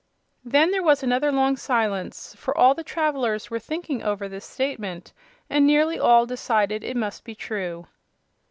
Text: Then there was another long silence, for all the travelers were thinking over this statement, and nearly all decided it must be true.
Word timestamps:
Then 0.43 0.71
there 0.71 0.81
was 0.81 1.03
another 1.03 1.31
long 1.31 1.55
silence, 1.55 2.33
for 2.35 2.57
all 2.57 2.73
the 2.73 2.83
travelers 2.83 3.51
were 3.51 3.59
thinking 3.59 4.01
over 4.01 4.27
this 4.27 4.45
statement, 4.45 5.13
and 5.47 5.67
nearly 5.67 5.99
all 5.99 6.25
decided 6.25 6.83
it 6.83 6.97
must 6.97 7.23
be 7.23 7.35
true. 7.35 7.85